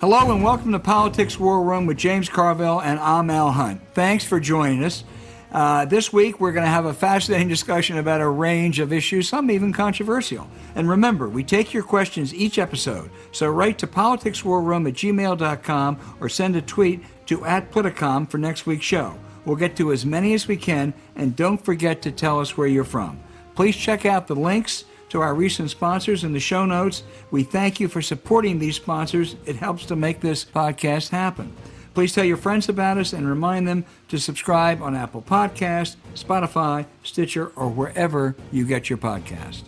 [0.00, 3.82] Hello and welcome to Politics War Room with James Carville and I'm Al Hunt.
[3.92, 5.04] Thanks for joining us.
[5.52, 9.28] Uh, this week we're going to have a fascinating discussion about a range of issues,
[9.28, 10.48] some even controversial.
[10.74, 16.30] And remember, we take your questions each episode, so write to politicswarroom at gmail.com or
[16.30, 19.18] send a tweet to at Politicon for next week's show.
[19.44, 22.68] We'll get to as many as we can, and don't forget to tell us where
[22.68, 23.20] you're from.
[23.54, 27.02] Please check out the links to our recent sponsors in the show notes.
[27.30, 29.36] We thank you for supporting these sponsors.
[29.44, 31.52] It helps to make this podcast happen.
[31.94, 36.86] Please tell your friends about us and remind them to subscribe on Apple Podcast, Spotify,
[37.02, 39.64] Stitcher, or wherever you get your podcast.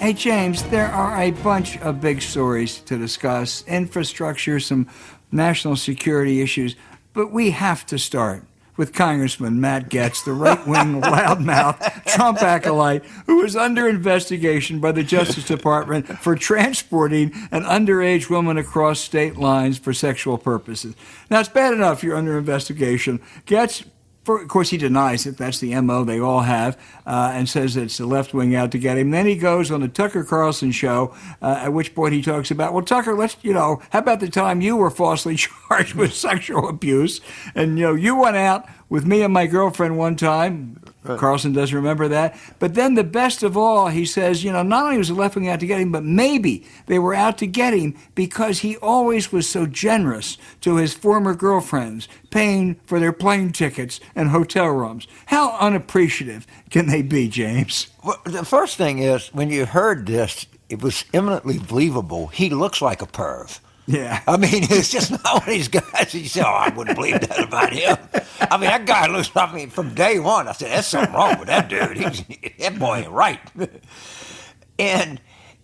[0.00, 4.88] Hey, James, there are a bunch of big stories to discuss infrastructure, some
[5.30, 6.74] national security issues,
[7.12, 8.42] but we have to start
[8.82, 14.90] with Congressman Matt Gaetz, the right wing loudmouth Trump acolyte, who is under investigation by
[14.90, 20.96] the Justice Department for transporting an underage woman across state lines for sexual purposes.
[21.30, 23.20] Now, it's bad enough you're under investigation.
[23.46, 23.84] Gaetz
[24.24, 25.36] for, of course, he denies it.
[25.36, 28.78] That's the MO they all have, uh, and says it's the left wing out to
[28.78, 29.10] get him.
[29.10, 32.72] Then he goes on the Tucker Carlson show, uh, at which point he talks about,
[32.72, 35.36] well, Tucker, let's, you know, how about the time you were falsely
[35.68, 37.20] charged with sexual abuse?
[37.54, 40.81] And, you know, you went out with me and my girlfriend one time.
[41.04, 41.18] Right.
[41.18, 42.38] Carlson doesn't remember that.
[42.60, 45.34] But then the best of all, he says, you know, not only was the left
[45.34, 48.76] wing out to get him, but maybe they were out to get him because he
[48.76, 54.68] always was so generous to his former girlfriends, paying for their plane tickets and hotel
[54.68, 55.08] rooms.
[55.26, 57.88] How unappreciative can they be, James?
[58.04, 62.28] Well, the first thing is, when you heard this, it was eminently believable.
[62.28, 63.58] He looks like a perv.
[63.86, 64.20] Yeah.
[64.26, 66.14] I mean, it's just not one of these guys.
[66.14, 67.96] You say, oh, I wouldn't believe that about him.
[68.40, 71.38] I mean, that guy looks, I mean, from day one, I said, there's something wrong
[71.38, 71.96] with that dude.
[71.96, 72.24] He's,
[72.58, 73.40] that boy ain't right.
[74.78, 75.20] and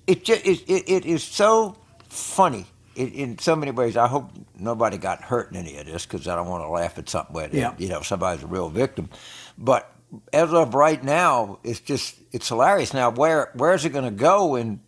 [0.07, 1.77] it, just, it, it, it is so
[2.09, 3.97] funny in, in, so many ways.
[3.97, 6.99] I hope nobody got hurt in any of this because I don't want to laugh
[6.99, 7.75] at something where, yeah.
[7.79, 9.11] you know, somebody's a real victim.
[9.57, 9.93] But
[10.33, 12.95] as of right now, it's just, it's hilarious.
[12.95, 14.55] Now, where where's it going to go?
[14.55, 14.81] And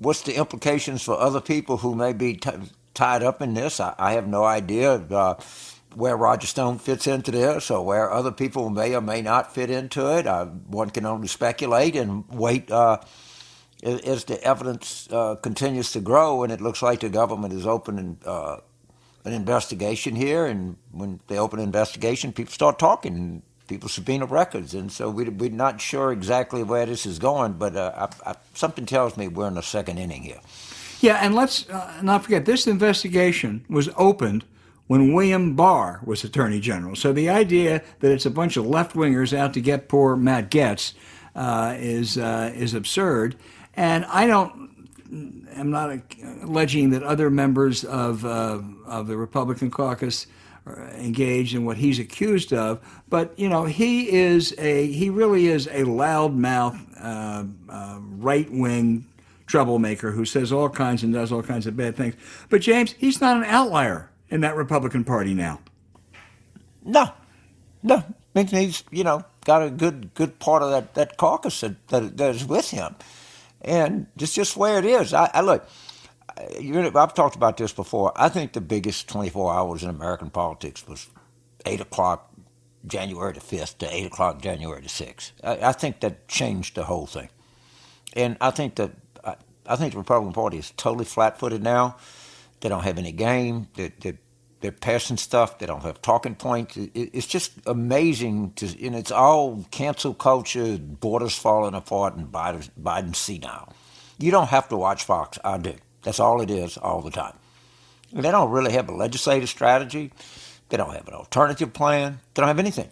[0.00, 2.50] what's the implications for other people who may be t-
[2.94, 3.78] tied up in this?
[3.78, 5.34] I, I have no idea uh,
[5.94, 9.70] where Roger Stone fits into this or where other people may or may not fit
[9.70, 10.26] into it.
[10.26, 12.98] Uh, one can only speculate and wait uh,
[13.82, 18.18] as the evidence uh, continues to grow and it looks like the government is opening
[18.24, 18.56] uh,
[19.24, 20.46] an investigation here.
[20.46, 25.24] And when they open an investigation, people start talking people subpoena records, and so we,
[25.30, 27.54] we're not sure exactly where this is going.
[27.54, 30.40] But uh, I, I, something tells me we're in the second inning here.
[31.00, 34.44] Yeah, and let's uh, not forget this investigation was opened
[34.88, 36.96] when William Barr was Attorney General.
[36.96, 40.50] So the idea that it's a bunch of left wingers out to get poor Matt
[40.50, 40.92] Gaetz
[41.34, 43.36] uh, is uh, is absurd.
[43.74, 44.68] And I don't.
[45.56, 45.90] I'm not
[46.42, 50.26] alleging that other members of uh, of the Republican caucus
[50.66, 52.80] engaged in what he's accused of.
[53.08, 59.06] But you know, he is a he really is a loudmouth, uh, uh, right wing
[59.46, 62.14] troublemaker who says all kinds and does all kinds of bad things.
[62.48, 65.60] But James, he's not an outlier in that Republican Party now.
[66.84, 67.12] No,
[67.82, 68.04] no.
[68.34, 72.34] He's you know got a good good part of that that caucus that that, that
[72.36, 72.94] is with him,
[73.62, 75.12] and it's just where it is.
[75.12, 75.68] I, I look.
[76.36, 78.12] I've talked about this before.
[78.16, 81.08] I think the biggest 24 hours in American politics was
[81.66, 82.30] 8 o'clock
[82.86, 85.32] January the 5th to 8 o'clock January the 6th.
[85.42, 87.28] I, I think that changed the whole thing.
[88.14, 88.92] And I think that
[89.66, 91.96] I, think the Republican Party is totally flat footed now.
[92.60, 93.68] They don't have any game.
[93.74, 94.18] They're, they're,
[94.60, 95.58] they're, passing stuff.
[95.58, 96.76] They don't have talking points.
[96.76, 98.52] It, it's just amazing.
[98.54, 103.72] To, and it's all cancel culture, borders falling apart, and Biden, Biden senile.
[104.18, 105.38] You don't have to watch Fox.
[105.44, 105.74] I do.
[106.02, 107.34] That's all it is all the time.
[108.12, 110.12] They don't really have a legislative strategy.
[110.68, 112.20] They don't have an alternative plan.
[112.34, 112.90] They don't have anything.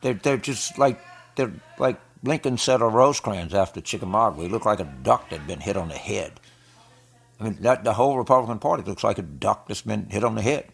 [0.00, 1.00] They're, they're just like
[1.36, 4.42] they're like Lincoln said of Rosecrans after Chickamauga.
[4.42, 6.40] He looked like a duck that had been hit on the head.
[7.38, 10.34] I mean, that, the whole Republican Party looks like a duck that's been hit on
[10.34, 10.66] the head.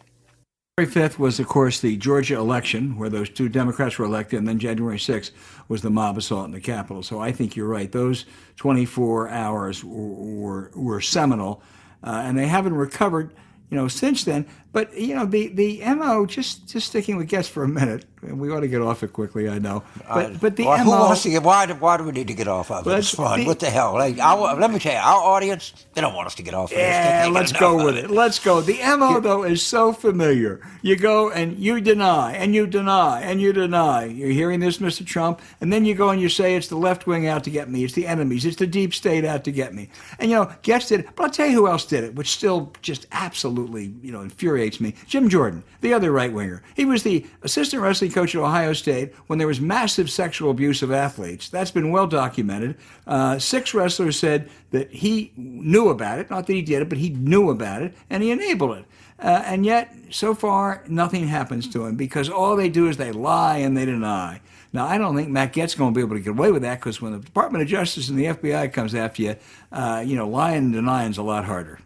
[0.79, 4.47] January 5th was, of course, the Georgia election where those two Democrats were elected, and
[4.47, 5.31] then January 6th
[5.67, 7.03] was the mob assault in the Capitol.
[7.03, 7.91] So I think you're right.
[7.91, 8.25] Those
[8.55, 11.61] 24 hours were, were, were seminal,
[12.05, 13.33] uh, and they haven't recovered
[13.71, 14.45] you know, since then.
[14.73, 18.05] But you know, the the mo just just sticking with Gaetz for a minute.
[18.23, 19.83] And we ought to get off it quickly, I know.
[20.07, 20.83] But but the Why- mo.
[20.83, 22.91] who wants to get, why, do- why do we need to get off of it?
[22.99, 23.39] It's fun.
[23.39, 23.93] the- what the hell?
[23.95, 26.71] Like, our, let me tell you, our audience, they don't want us to get off
[26.71, 26.77] of.
[26.77, 28.11] Yeah, let's go with it.
[28.11, 28.61] Let's go.
[28.61, 30.61] The MO, though, is so familiar.
[30.83, 34.05] You go and you deny, and you deny, and you deny.
[34.05, 35.03] You're hearing this, Mr.
[35.03, 37.69] Trump, and then you go and you say it's the left wing out to get
[37.71, 39.89] me, it's the enemies, it's the deep state out to get me.
[40.19, 42.29] And, you know, Gaetz did it, but I'll tell you who else did it, which
[42.29, 44.95] still just absolutely, you know, infuriates me.
[45.07, 46.63] Jim Jordan, the other right winger.
[46.75, 50.81] He was the assistant wrestling coach at Ohio State when there was massive sexual abuse
[50.81, 51.49] of athletes.
[51.49, 52.77] That's been well documented.
[53.07, 56.97] Uh, six wrestlers said that he knew about it, not that he did it, but
[56.97, 58.85] he knew about it, and he enabled it.
[59.19, 63.11] Uh, and yet, so far, nothing happens to him because all they do is they
[63.11, 64.41] lie and they deny.
[64.73, 66.79] Now, I don't think Matt Gaetz going to be able to get away with that
[66.79, 69.35] because when the Department of Justice and the FBI comes after you,
[69.71, 71.79] uh, you know, lying and denying is a lot harder.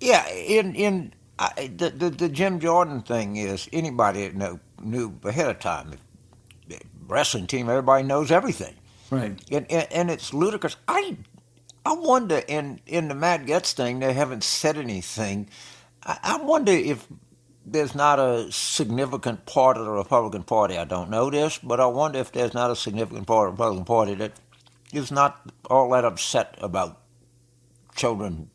[0.00, 5.50] Yeah, in in I, the, the the Jim Jordan thing is anybody know, knew ahead
[5.50, 5.94] of time.
[7.08, 8.76] Wrestling team, everybody knows everything,
[9.10, 9.38] Right.
[9.50, 10.76] and and, and it's ludicrous.
[10.88, 11.18] I
[11.86, 15.48] I wonder in in the Matt Gaetz thing, they haven't said anything.
[16.04, 17.06] I, I wonder if
[17.66, 20.78] there's not a significant part of the Republican Party.
[20.78, 23.62] I don't know this, but I wonder if there's not a significant part of the
[23.64, 24.32] Republican Party that
[24.92, 27.00] is not all that upset about
[27.96, 28.50] children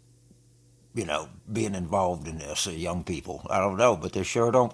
[0.94, 3.46] you know, being involved in this, uh, young people.
[3.50, 4.74] I don't know, but they sure don't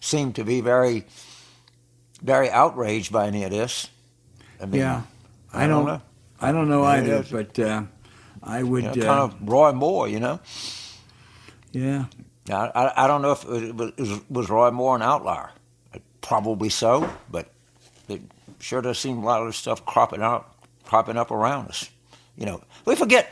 [0.00, 1.04] seem to be very,
[2.22, 3.88] very outraged by any of this.
[4.60, 5.02] I mean, yeah.
[5.52, 6.02] I I don't don't, know.
[6.40, 7.82] I don't know either, but uh,
[8.42, 8.96] I would.
[8.96, 10.40] you know, uh, kind of Roy Moore, you know.
[11.72, 12.06] yeah.
[12.50, 15.50] I, I, I don't know if it was, was, Roy Moore an outlier.
[16.20, 17.52] Probably so, but
[18.08, 18.22] it
[18.58, 21.90] sure does seem a lot of this stuff cropping up, cropping up around us.
[22.36, 23.30] You know, we forget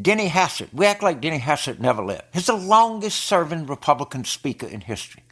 [0.00, 0.72] Denny Hastert.
[0.72, 2.24] We act like Denny Hastert never lived.
[2.32, 5.22] He's the longest serving Republican speaker in history.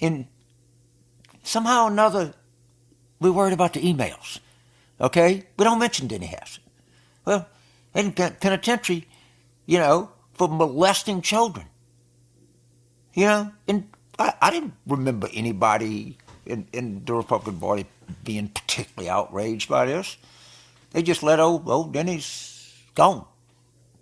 [0.00, 0.26] And
[1.42, 2.34] somehow or another,
[3.20, 4.38] we're worried about the emails.
[5.00, 5.44] Okay?
[5.56, 6.60] We don't mention Denny Hastert.
[7.24, 7.48] Well,
[7.94, 9.08] in penitentiary,
[9.64, 11.66] you know, for molesting children.
[13.14, 17.86] You know, and I, I didn't remember anybody in, in the Republican Party
[18.24, 20.16] being particularly outraged by this.
[20.92, 22.24] They just let old, old Denny's
[22.96, 23.24] gone.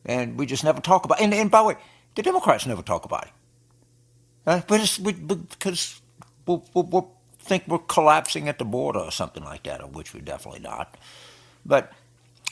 [0.06, 1.25] And we just never talk about it.
[1.25, 1.76] And, and by the way,
[2.14, 3.32] the Democrats never talk about it.
[4.46, 6.00] Uh, but it's we, because
[6.46, 7.00] we we we
[7.38, 10.96] think we're collapsing at the border or something like that, of which we're definitely not.
[11.67, 11.93] But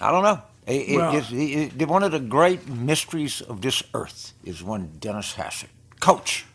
[0.01, 0.43] I don't know.
[0.67, 4.93] It, it- Well- it- it- one of the great mysteries of this earth is one
[5.01, 5.69] Dennis Hastert,
[6.01, 6.47] coach.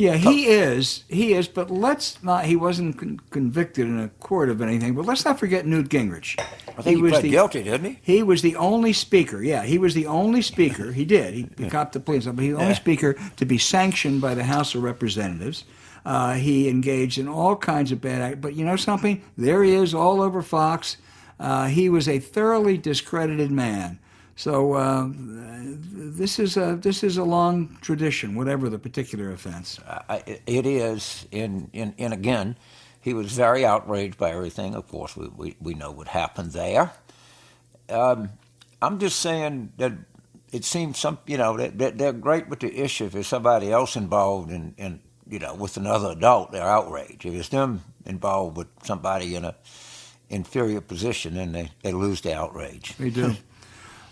[0.00, 1.04] Yeah, he is.
[1.08, 1.46] He is.
[1.46, 2.46] But let's not.
[2.46, 4.94] He wasn't con- convicted in a court of anything.
[4.94, 6.40] But let's not forget Newt Gingrich.
[6.40, 7.98] I think he, was pled the guilty, didn't he?
[8.00, 9.42] he was the only speaker.
[9.42, 10.92] Yeah, he was the only speaker.
[10.92, 11.34] He did.
[11.34, 12.80] He, he copped the plea, and stuff, but he was the only Yeah.
[12.80, 15.64] speaker to be sanctioned by the House of Representatives.
[16.04, 18.40] Uh, he engaged in all kinds of bad act.
[18.40, 19.22] But you know something?
[19.36, 20.96] There he is, all over Fox.
[21.38, 23.98] Uh, he was a thoroughly discredited man.
[24.40, 29.78] So uh, this is a this is a long tradition, whatever the particular offense.
[29.86, 32.56] I, it is, and, and, and again,
[33.02, 34.74] he was very outraged by everything.
[34.74, 36.90] Of course, we, we, we know what happened there.
[37.90, 38.30] Um,
[38.80, 39.92] I'm just saying that
[40.52, 43.04] it seems some, you know, that that they're great with the issue.
[43.04, 47.26] If there's somebody else involved in, in, you know, with another adult, they're outraged.
[47.26, 49.54] If it's them involved with somebody in a
[50.30, 52.96] inferior position, then they, they lose the outrage.
[52.96, 53.36] They do.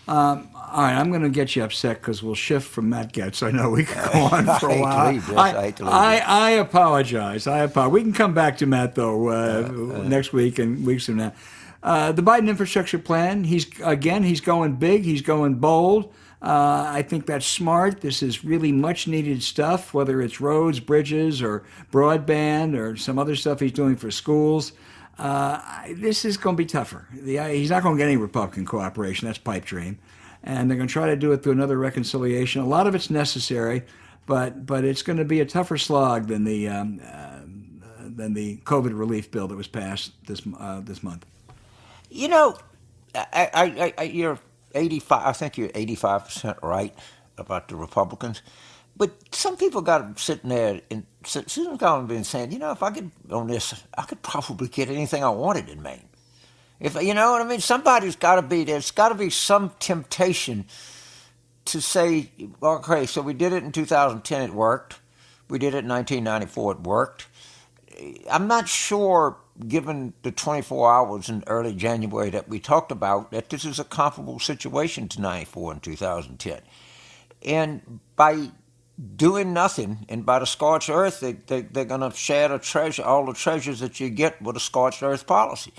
[0.09, 3.45] Um, all right, I'm going to get you upset because we'll shift from Matt Gaetz.
[3.45, 5.11] I know we could go on for a while.
[5.11, 5.31] leave.
[5.31, 7.45] I, I hate to leave I, apologize.
[7.45, 7.93] I apologize.
[7.93, 9.67] We can come back to Matt though uh,
[10.07, 11.33] next week and weeks from now.
[11.83, 13.43] Uh, the Biden infrastructure plan.
[13.43, 14.23] He's again.
[14.23, 15.03] He's going big.
[15.03, 16.11] He's going bold.
[16.41, 18.01] Uh, I think that's smart.
[18.01, 23.35] This is really much needed stuff, whether it's roads, bridges, or broadband, or some other
[23.35, 24.73] stuff he's doing for schools.
[25.19, 25.59] Uh,
[25.95, 27.05] this is going to be tougher.
[27.11, 29.27] The, he's not going to get any Republican cooperation.
[29.27, 29.99] That's pipe dream.
[30.43, 32.61] And they're going to try to do it through another reconciliation.
[32.61, 33.83] A lot of it's necessary,
[34.25, 37.39] but but it's going to be a tougher slog than the um, uh,
[37.99, 41.25] than the COVID relief bill that was passed this uh, this month.
[42.09, 42.57] You know,
[43.13, 44.39] I, I, I, you're
[44.73, 45.27] 85.
[45.27, 46.95] I think you're 85 percent right
[47.37, 48.41] about the Republicans,
[48.95, 52.91] but some people got sitting there and Susan Collins been saying, you know, if I
[52.91, 56.09] could on this, I could probably get anything I wanted in Maine.
[56.79, 59.71] If you know what I mean, somebody's got to be there's got to be some
[59.79, 60.65] temptation
[61.65, 62.31] to say,
[62.63, 64.99] okay, so we did it in 2010, it worked.
[65.49, 67.27] We did it in 1994, it worked.
[68.31, 73.49] I'm not sure, given the 24 hours in early January that we talked about, that
[73.49, 76.61] this is a comparable situation to 94 and 2010.
[77.45, 78.51] and by
[79.15, 83.03] doing nothing and by the scorched earth, they, they, they're going to share the treasure,
[83.03, 85.73] all the treasures that you get with a scorched earth policy.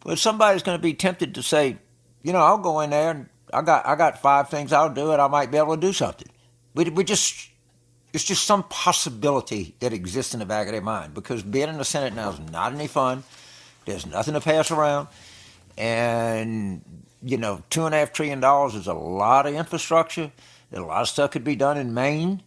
[0.00, 1.78] But somebody's going to be tempted to say,
[2.22, 5.12] you know, I'll go in there and I got I got five things I'll do
[5.12, 5.20] it.
[5.20, 6.28] I might be able to do something.
[6.74, 7.50] We we just
[8.12, 11.78] it's just some possibility that exists in the back of their mind because being in
[11.78, 13.24] the Senate now is not any fun.
[13.84, 15.08] There's nothing to pass around,
[15.76, 16.82] and
[17.22, 20.32] you know, two and a half trillion dollars is a lot of infrastructure.
[20.72, 22.42] A lot of stuff could be done in Maine,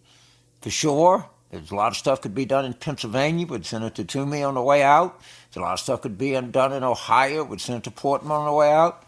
[0.67, 1.29] for sure.
[1.49, 4.61] There's a lot of stuff could be done in Pennsylvania with Senator Toomey on the
[4.61, 5.17] way out.
[5.19, 8.51] There's a lot of stuff could be done in Ohio with Senator Portman on the
[8.51, 9.05] way out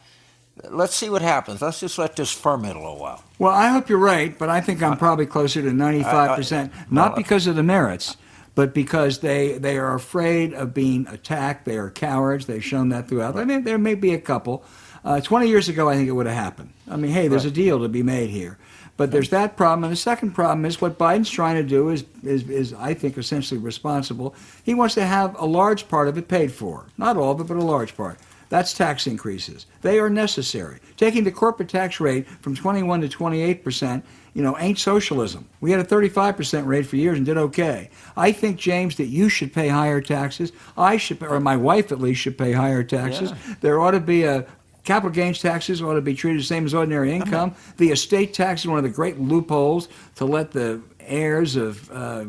[0.70, 1.62] let's see what happens.
[1.62, 3.24] Let's just let this ferment a little while.
[3.38, 6.56] Well, I hope you're right, but I think I'm uh, probably closer to 95%, uh,
[6.63, 8.18] uh, not because of the merits,
[8.56, 11.66] but because they, they are afraid of being attacked.
[11.66, 12.46] They are cowards.
[12.46, 13.38] They've shown that throughout.
[13.38, 14.66] I mean, there may be a couple.
[15.04, 16.74] Uh, 20 years ago, I think it would have happened.
[16.89, 18.58] I mean, hey, there's a deal to be made here.
[19.00, 19.86] But there's that problem.
[19.86, 23.18] And the second problem is what Biden's trying to do is, is, is, I think,
[23.18, 24.36] essentially responsible.
[24.65, 26.86] He wants to have a large part of it paid for.
[26.98, 28.20] Not all of it, but a large part.
[28.50, 29.68] That's tax increases.
[29.84, 30.82] They are necessary.
[30.98, 35.48] Taking the corporate tax rate from 21 to 28 percent, you know, ain't socialism.
[35.62, 37.89] We had a 35 percent rate for years and did okay.
[38.18, 40.51] I think, James, that you should pay higher taxes.
[40.77, 43.32] I should, or my wife at least, should pay higher taxes.
[43.32, 43.56] Yeah.
[43.62, 44.46] There ought to be a
[44.89, 47.53] capital gains taxes ought to be treated the same as ordinary income.
[47.77, 52.25] The estate tax is one of the great loopholes to let the heirs of uh,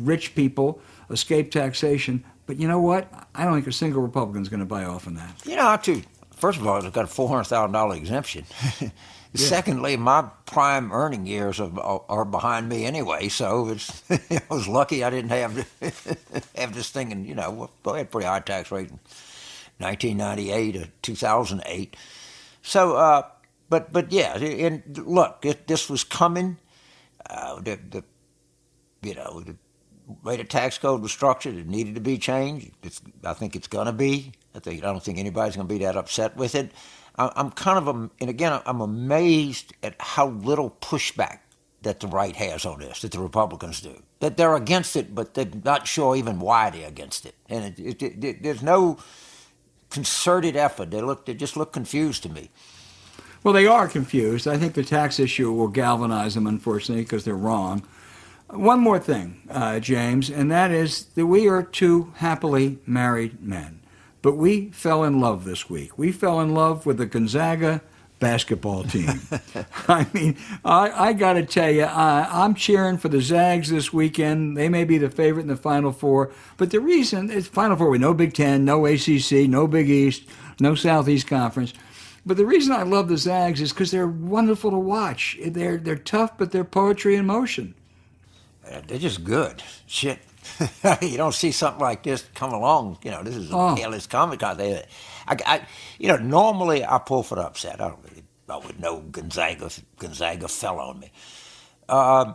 [0.00, 0.80] rich people
[1.10, 2.24] escape taxation.
[2.46, 3.12] But you know what?
[3.34, 5.44] I don't think a single Republican is going to buy off on that.
[5.44, 6.02] You know, I too.
[6.34, 8.46] First of all, it's got a four hundred thousand dollar exemption.
[8.80, 8.88] yeah.
[9.34, 15.04] Secondly, my prime earning years are, are behind me anyway, so it's I was lucky
[15.04, 15.56] I didn't have
[16.56, 17.12] have this thing.
[17.12, 18.98] And you know, I had pretty high tax rate in
[19.82, 21.96] 1998 or 2008.
[22.62, 23.22] So, uh,
[23.68, 26.58] but but yeah, and look, it, this was coming.
[27.28, 28.04] Uh, the, the
[29.02, 29.56] you know the
[30.22, 32.70] way the tax code was structured, it needed to be changed.
[32.82, 34.32] It's, I think it's going to be.
[34.54, 36.72] I think I don't think anybody's going to be that upset with it.
[37.16, 41.38] I, I'm kind of, a, and again, I'm amazed at how little pushback
[41.82, 44.02] that the right has on this, that the Republicans do.
[44.20, 47.34] That they're against it, but they're not sure even why they're against it.
[47.48, 48.98] And it, it, it, there's no
[49.92, 50.90] concerted effort.
[50.90, 52.50] They look, they just look confused to me.
[53.44, 54.48] Well, they are confused.
[54.48, 57.82] I think the tax issue will galvanize them, unfortunately, because they're wrong.
[58.48, 63.80] One more thing, uh, James, and that is that we are two happily married men.
[64.20, 65.98] But we fell in love this week.
[65.98, 67.80] We fell in love with the Gonzaga
[68.22, 69.20] basketball team.
[69.88, 73.92] I mean, I, I got to tell you, I, I'm cheering for the Zags this
[73.92, 74.56] weekend.
[74.56, 77.90] They may be the favorite in the Final Four, but the reason it's Final Four
[77.90, 80.22] with no Big Ten, no ACC, no Big East,
[80.60, 81.74] no Southeast Conference.
[82.24, 85.36] But the reason I love the Zags is because they're wonderful to watch.
[85.44, 87.74] They're they're tough, but they're poetry in motion
[88.86, 89.62] they're just good.
[89.86, 90.18] Shit.
[91.02, 92.98] you don't see something like this come along.
[93.04, 93.76] You know, this is a oh.
[93.76, 94.56] careless comic con.
[94.56, 94.84] They,
[95.26, 95.66] I, I,
[95.98, 97.80] you know, normally I pull for upset.
[97.80, 98.01] I don't
[98.52, 99.70] I would know Gonzaga.
[99.98, 101.12] Gonzaga fell on me.
[101.88, 102.34] Uh,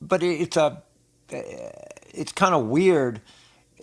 [0.00, 0.82] but it, it's a,
[1.30, 3.20] it's kind of weird.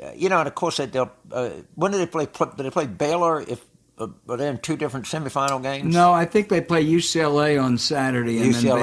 [0.02, 1.12] Uh, you know, and of course, they'll.
[1.32, 2.26] Uh, when do they play?
[2.26, 3.42] Do they play Baylor?
[3.42, 3.66] If
[3.98, 5.94] uh, are they in two different semifinal games?
[5.94, 8.80] No, I think they play UCLA on Saturday and UCLA then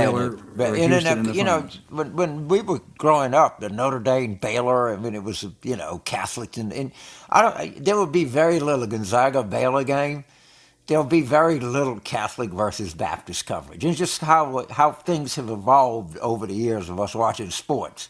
[0.57, 0.75] Baylor.
[0.75, 1.81] And, and then, in the you finals.
[1.91, 4.93] know, when, when we were growing up, the Notre Dame, Baylor.
[4.93, 6.93] I mean, it was you know Catholic, and, and
[7.31, 7.85] I don't.
[7.85, 10.25] There would be very little Gonzaga Baylor game.
[10.87, 13.85] There'll be very little Catholic versus Baptist coverage.
[13.85, 18.09] It's just how how things have evolved over the years of us watching sports.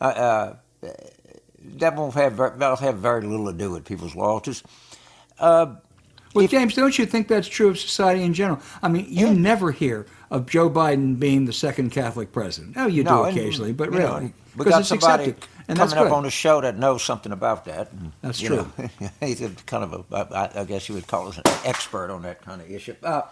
[0.00, 0.56] Uh, uh,
[1.76, 4.62] that won't have that'll have very little to do with people's loyalties.
[5.38, 5.74] Uh,
[6.34, 8.60] well, if, James, don't you think that's true of society in general?
[8.82, 12.74] I mean, you and, never hear of Joe Biden being the second Catholic president.
[12.76, 15.36] Oh, you no, do occasionally, and, but really, because it's accepted.
[15.68, 17.92] And coming up on a show that knows something about that.
[17.92, 18.70] And, that's true.
[18.78, 22.42] Know, he's kind of a, I guess you would call us an expert on that
[22.42, 22.94] kind of issue.
[23.02, 23.22] Uh,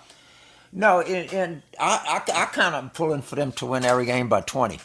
[0.72, 4.06] no, and, and I, I, I kind of am pulling for them to win every
[4.06, 4.78] game by 20.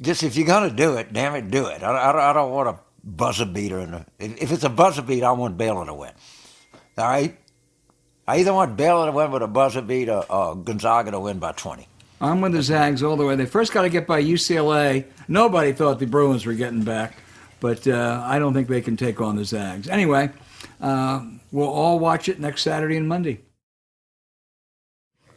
[0.00, 1.82] Just if you're going to do it, damn it, do it.
[1.82, 3.80] I, I, I don't want a buzzer beater.
[3.80, 6.12] In a, if it's a buzzer beat, I want Baylor to win.
[6.96, 7.36] All right.
[8.26, 11.38] I either want Baylor to win with a buzzer beat or, or Gonzaga to win
[11.38, 11.88] by 20.
[12.20, 13.36] I'm with the Zags all the way.
[13.36, 15.04] They first got to get by UCLA.
[15.28, 17.16] Nobody thought the Bruins were getting back,
[17.60, 19.88] but uh, I don't think they can take on the Zags.
[19.88, 20.30] Anyway,
[20.80, 23.40] uh, we'll all watch it next Saturday and Monday.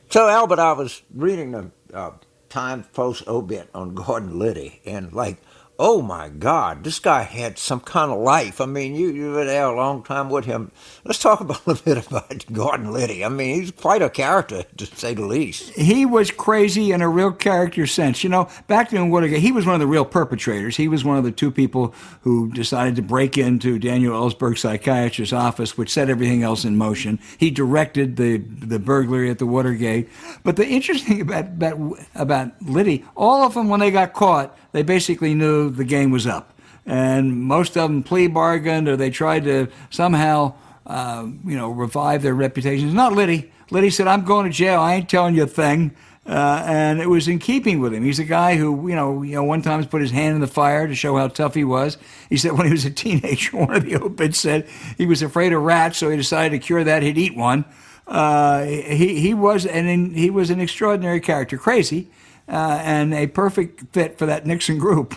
[0.10, 2.12] So, Albert, I was reading the uh,
[2.50, 5.38] Times Post obit on Gordon Liddy, and like
[5.84, 8.62] oh my God, this guy had some kind of life.
[8.62, 10.72] I mean, you, you were there a long time with him.
[11.04, 13.26] Let's talk about a bit about Gordon Liddy.
[13.26, 15.72] I mean, he's quite a character, to say the least.
[15.72, 18.24] He was crazy in a real character sense.
[18.24, 20.78] You know, back in Watergate, he was one of the real perpetrators.
[20.78, 25.34] He was one of the two people who decided to break into Daniel Ellsberg's psychiatrist's
[25.34, 27.18] office, which set everything else in motion.
[27.40, 30.10] He directed the the burglary at the Watergate.
[30.44, 34.84] But the interesting about about, about Liddy, all of them, when they got caught, they
[34.84, 36.54] basically knew the game was up.
[36.86, 42.24] And most of them plea bargained or they tried to somehow, uh, you know, revive
[42.24, 42.94] their reputations.
[42.94, 43.52] Not Liddy.
[43.70, 44.80] Liddy said, I'm going to jail.
[44.80, 45.96] I ain't telling you a thing.
[46.26, 48.04] Uh, and it was in keeping with him.
[48.04, 50.48] He's a guy who, you know, you know, one time put his hand in the
[50.48, 51.98] fire to show how tough he was.
[52.30, 55.52] He said when he was a teenager, one of the obits said he was afraid
[55.52, 57.02] of rats, so he decided to cure that.
[57.02, 57.66] He'd eat one.
[58.08, 62.10] Uh, he he was and he was an extraordinary character, crazy,
[62.52, 65.16] uh, and a perfect fit for that Nixon group.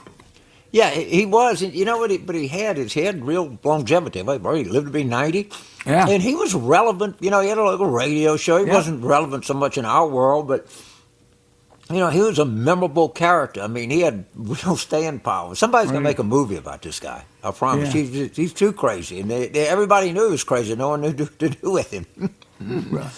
[0.71, 1.63] Yeah, he was.
[1.63, 2.11] You know what?
[2.11, 4.21] He, but he had his head real longevity.
[4.21, 5.51] He lived to be ninety.
[5.87, 7.17] Yeah, and he was relevant.
[7.21, 8.59] You know, he had a little radio show.
[8.59, 8.75] He yeah.
[8.75, 10.67] wasn't relevant so much in our world, but
[11.91, 13.61] you know, he was a memorable character.
[13.61, 15.55] I mean, he had real staying power.
[15.55, 15.95] Somebody's right.
[15.95, 17.25] gonna make a movie about this guy.
[17.43, 17.95] I promise.
[17.95, 18.03] Yeah.
[18.03, 20.75] He's, he's too crazy, and they, they, everybody knew he was crazy.
[20.75, 22.35] No one knew to, to do with him.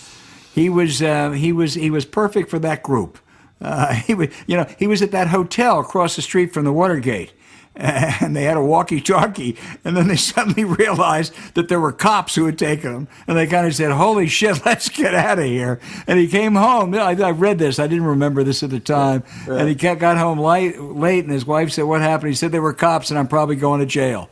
[0.54, 3.18] he was uh, he was he was perfect for that group.
[3.60, 6.72] Uh, he was, you know, he was at that hotel across the street from the
[6.72, 7.32] Watergate,
[7.76, 12.46] and they had a walkie-talkie, and then they suddenly realized that there were cops who
[12.46, 15.80] had taken him, and they kind of said, "Holy shit, let's get out of here!"
[16.06, 16.94] And he came home.
[16.94, 17.78] I, I read this.
[17.78, 19.60] I didn't remember this at the time, right.
[19.60, 22.62] and he got home late, late, and his wife said, "What happened?" He said, "There
[22.62, 24.30] were cops, and I'm probably going to jail."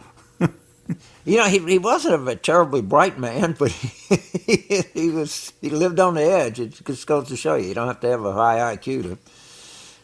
[1.24, 6.00] You know, he, he wasn't a terribly bright man, but he, he was he lived
[6.00, 6.60] on the edge.
[6.60, 9.18] It just goes to show you, you don't have to have a high IQ to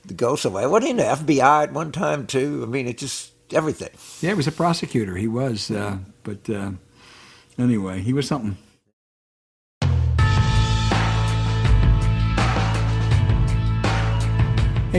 [0.09, 0.69] to go somewhere.
[0.69, 2.63] What in the FBI at one time too?
[2.63, 3.91] I mean, it just everything.
[4.21, 5.17] Yeah, he was a prosecutor.
[5.17, 6.73] He was, uh, but uh,
[7.59, 8.57] anyway, he was something.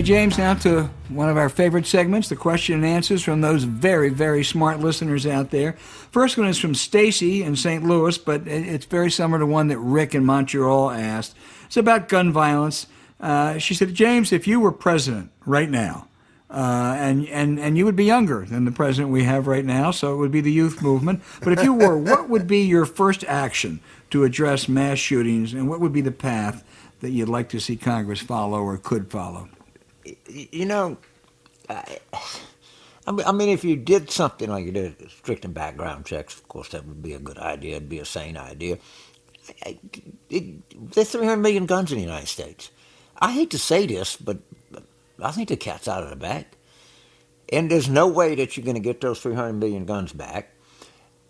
[0.01, 3.65] Hey, James, now to one of our favorite segments, the question and answers from those
[3.65, 5.73] very, very smart listeners out there.
[5.73, 7.83] First one is from Stacy in St.
[7.83, 11.35] Louis, but it's very similar to one that Rick in Montreal asked.
[11.67, 12.87] It's about gun violence.
[13.19, 16.07] Uh, she said, James, if you were president right now,
[16.49, 19.91] uh, and, and, and you would be younger than the president we have right now,
[19.91, 21.21] so it would be the youth movement.
[21.43, 25.69] But if you were, what would be your first action to address mass shootings, and
[25.69, 26.63] what would be the path
[27.01, 29.47] that you'd like to see Congress follow or could follow?
[30.27, 30.97] You know,
[31.69, 31.99] I,
[33.07, 36.85] I mean, if you did something like you did strict background checks, of course, that
[36.85, 37.77] would be a good idea.
[37.77, 38.77] It'd be a sane idea.
[40.29, 42.69] It, there's 300 million guns in the United States.
[43.19, 44.37] I hate to say this, but
[45.21, 46.45] I think the cat's out of the bag.
[47.51, 50.53] And there's no way that you're going to get those 300 million guns back.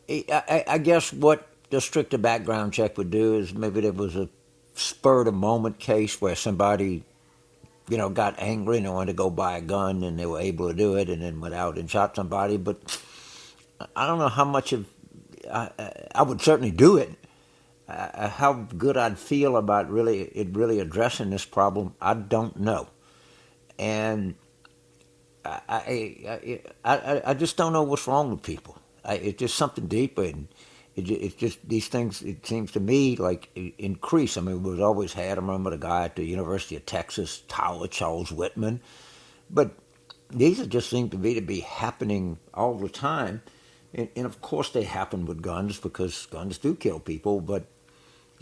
[0.09, 4.15] I, I, I guess what the stricter background check would do is maybe there was
[4.15, 4.29] a
[4.75, 7.03] spur of the moment case where somebody
[7.91, 10.69] you know, got angry and wanted to go buy a gun and they were able
[10.69, 12.55] to do it and then went out and shot somebody.
[12.55, 12.77] But
[13.97, 14.85] I don't know how much of,
[15.51, 15.69] I,
[16.15, 17.09] I would certainly do it.
[17.89, 22.87] Uh, how good I'd feel about really it really addressing this problem, I don't know.
[23.77, 24.35] And
[25.43, 28.77] I, I, I, I just don't know what's wrong with people.
[29.03, 30.23] I, it's just something deeper.
[30.23, 30.47] And,
[30.95, 32.21] it, it's just these things.
[32.21, 34.37] It seems to me like increase.
[34.37, 35.37] I mean, we've always had.
[35.37, 38.81] I remember the guy at the University of Texas Tower, Charles Whitman,
[39.49, 39.71] but
[40.29, 43.41] these just seem to be to be happening all the time,
[43.93, 47.41] and, and of course they happen with guns because guns do kill people.
[47.41, 47.65] But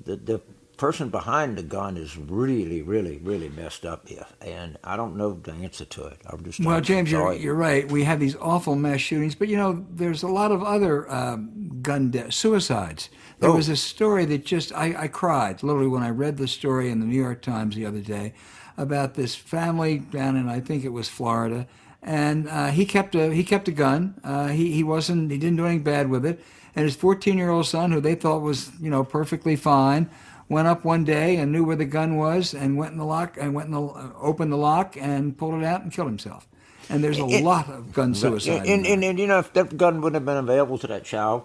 [0.03, 0.41] the the
[0.79, 5.33] person behind the gun is really, really, really messed up here, and I don't know
[5.33, 6.21] the answer to it.
[6.25, 7.85] I'm just well, James, you're, you're, right.
[7.91, 11.79] We have these awful mass shootings, but you know, there's a lot of other um,
[11.81, 13.09] gun deaths, suicides.
[13.39, 13.57] There oh.
[13.57, 17.01] was a story that just I, I cried literally when I read the story in
[17.01, 18.33] the New York Times the other day
[18.77, 21.67] about this family down in I think it was Florida,
[22.01, 24.15] and uh, he kept a he kept a gun.
[24.23, 26.39] Uh, he he wasn't he didn't do anything bad with it,
[26.73, 30.09] and his 14 year old son, who they thought was you know perfectly fine
[30.49, 33.37] went up one day and knew where the gun was and went in the lock
[33.39, 36.47] and went in the uh, opened the lock and pulled it out and killed himself.
[36.89, 38.65] And there's a it, lot of gun suicide.
[38.65, 41.43] And, and, and, you know, if that gun wouldn't have been available to that child,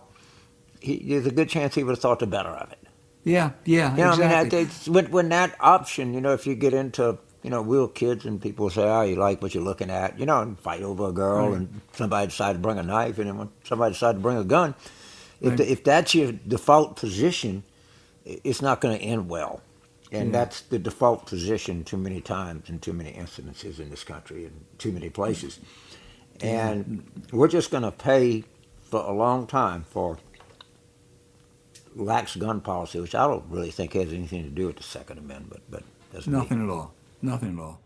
[0.80, 2.78] he, there's a good chance he would have thought the better of it.
[3.24, 4.58] Yeah, yeah, you know, exactly.
[4.58, 7.86] I mean, when, when that option, you know, if you get into you know, real
[7.86, 10.82] kids and people say, oh, you like what you're looking at, you know, and fight
[10.82, 11.58] over a girl right.
[11.58, 14.74] and somebody decide to bring a knife and then somebody decide to bring a gun.
[15.42, 15.58] If, right.
[15.58, 17.62] the, if that's your default position,
[18.24, 19.60] it's not going to end well.
[20.12, 20.32] And yeah.
[20.32, 24.64] that's the default position too many times in too many incidences in this country and
[24.78, 25.58] too many places.
[26.40, 28.44] And we're just going to pay
[28.82, 30.18] for a long time for
[31.96, 35.18] lax gun policy, which I don't really think has anything to do with the Second
[35.18, 35.82] Amendment, but.
[36.26, 36.94] Nothing at all.
[37.22, 37.80] Nothing at all.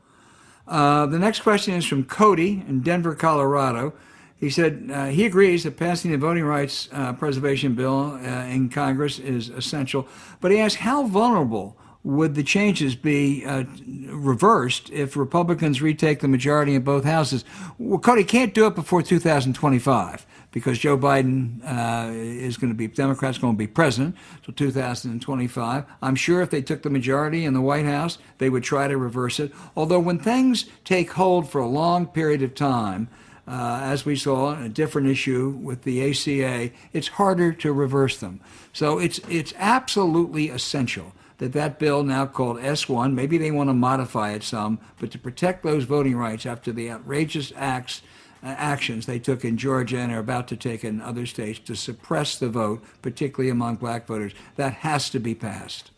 [0.67, 3.95] Uh, the next question is from Cody in Denver, Colorado.
[4.39, 8.69] He said uh, he agrees that passing the Voting Rights uh, Preservation Bill uh, in
[8.69, 10.07] Congress is essential,
[10.41, 13.65] but he asked how vulnerable would the changes be uh,
[14.09, 17.45] reversed if Republicans retake the majority in both houses?
[17.79, 22.87] Well, Cody can't do it before 2025 because Joe Biden uh, is going to be
[22.87, 25.85] Democrats going to be president until 2025.
[26.01, 28.97] I'm sure if they took the majority in the White House, they would try to
[28.97, 29.53] reverse it.
[29.77, 33.09] Although when things take hold for a long period of time,
[33.49, 38.19] uh, as we saw in a different issue with the ACA, it's harder to reverse
[38.19, 38.41] them.
[38.73, 43.75] So it's it's absolutely essential that that bill now called S1, maybe they want to
[43.75, 48.03] modify it some, but to protect those voting rights after the outrageous acts
[48.43, 51.75] uh, actions they took in Georgia and are about to take in other states to
[51.75, 54.33] suppress the vote, particularly among black voters.
[54.57, 55.91] That has to be passed.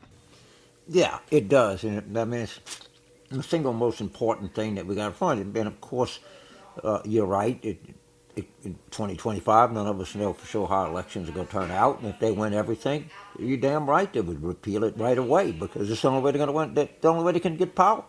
[0.88, 1.84] Yeah, it does.
[1.84, 2.60] And I mean, it's
[3.28, 5.54] the single most important thing that we got to find.
[5.54, 6.20] And of course,
[6.82, 7.58] uh, you're right.
[7.62, 7.78] It,
[8.36, 11.70] it, in 2025, none of us know for sure how elections are going to turn
[11.70, 12.00] out.
[12.00, 15.90] And if they win everything, you're damn right they would repeal it right away because
[15.90, 16.88] it's the only way they're going to win.
[17.00, 18.04] The only way they can get power.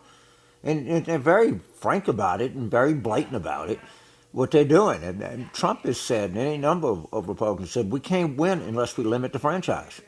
[0.63, 3.79] And, and they're very frank about it and very blatant about it
[4.31, 5.03] what they're doing.
[5.03, 8.61] And, and, Trump has said, and any number of, of, Republicans said, we can't win
[8.61, 10.01] unless we limit the franchise.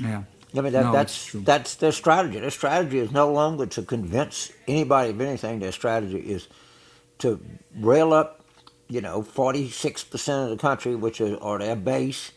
[0.00, 0.24] Yeah.
[0.56, 2.38] I mean, that, no, that's that's their strategy.
[2.38, 5.58] Their strategy is no longer to convince anybody of anything.
[5.58, 6.46] Their strategy is
[7.18, 7.40] to
[7.78, 8.44] rail up,
[8.88, 12.32] you know, 46% of the country, which are, are their base,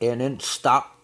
[0.00, 0.98] and then stop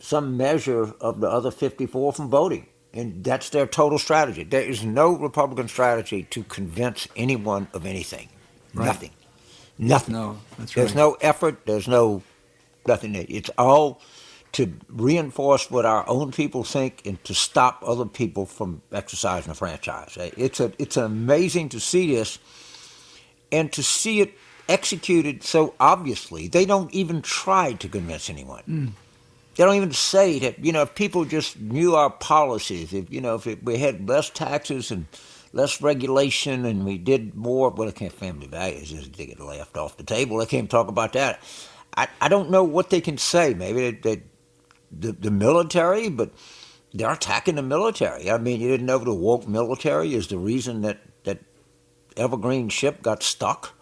[0.00, 2.66] some measure of the other 54 from voting.
[2.92, 4.44] And that's their total strategy.
[4.44, 8.28] There is no Republican strategy to convince anyone of anything.
[8.72, 8.86] Right.
[8.86, 9.10] Nothing.
[9.78, 10.14] Nothing.
[10.14, 10.82] No, that's right.
[10.82, 11.66] There's no effort.
[11.66, 12.22] There's no
[12.86, 13.14] nothing.
[13.14, 14.00] It's all
[14.58, 19.54] to reinforce what our own people think and to stop other people from exercising the
[19.54, 20.18] franchise.
[20.36, 22.40] It's a it's amazing to see this
[23.52, 24.34] and to see it
[24.68, 26.48] executed so obviously.
[26.48, 28.64] They don't even try to convince anyone.
[28.68, 28.90] Mm.
[29.54, 33.20] They don't even say that you know if people just knew our policies, if you
[33.20, 35.06] know if it, we had less taxes and
[35.52, 37.70] less regulation and we did more.
[37.70, 40.40] Well, I can't family values just to get left off the table.
[40.40, 41.40] I can't talk about that.
[41.96, 43.54] I, I don't know what they can say.
[43.54, 44.22] Maybe they, they,
[44.90, 46.32] the, the military, but
[46.92, 48.30] they're attacking the military.
[48.30, 51.38] I mean, you didn't know the woke military is the reason that, that
[52.16, 53.77] Evergreen ship got stuck?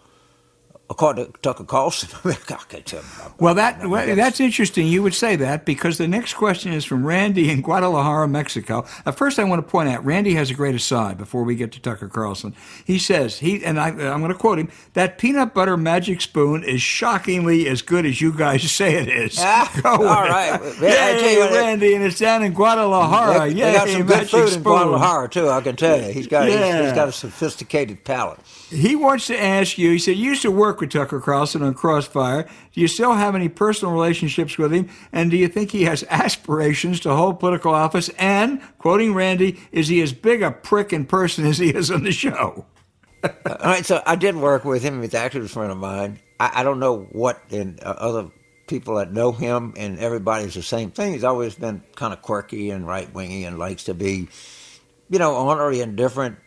[0.89, 2.09] According to Tucker Carlson.
[3.39, 4.87] well, that well, that's interesting.
[4.87, 8.85] You would say that because the next question is from Randy in Guadalajara, Mexico.
[9.05, 11.71] At first, I want to point out Randy has a great aside before we get
[11.73, 12.55] to Tucker Carlson.
[12.85, 16.63] He says he and I, I'm going to quote him: "That peanut butter magic spoon
[16.63, 21.51] is shockingly as good as you guys say it is." Ah, all right, Yay, what,
[21.51, 23.53] Randy, and it's down in Guadalajara.
[23.53, 24.57] They got some good food spoon.
[24.57, 25.49] in Guadalajara too.
[25.49, 26.77] I can tell you, he's got yeah.
[26.77, 28.39] he's, he's got a sophisticated palate.
[28.69, 29.91] He wants to ask you.
[29.91, 32.43] He said you used to work with Tucker Carlson on Crossfire.
[32.73, 34.89] Do you still have any personal relationships with him?
[35.11, 38.09] And do you think he has aspirations to hold political office?
[38.17, 42.03] And quoting Randy, is he as big a prick in person as he is on
[42.03, 42.65] the show?
[43.23, 45.01] All right, so I did work with him.
[45.01, 46.19] He's actually a friend of mine.
[46.39, 48.29] I, I don't know what in uh, other
[48.67, 51.13] people that know him, and everybody's the same thing.
[51.13, 54.27] He's always been kind of quirky and right wingy and likes to be,
[55.09, 56.37] you know, ornery and different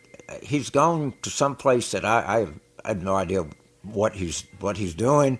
[0.41, 2.47] he's gone to some place that I, I,
[2.85, 3.45] I have no idea
[3.83, 5.39] what he's what he's doing.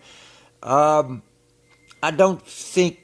[0.64, 1.24] Um,
[2.04, 3.00] I don't think